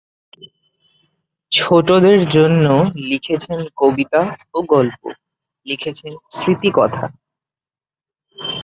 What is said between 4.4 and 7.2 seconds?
ও গল্প; লিখেছেন স্মৃতিকথা।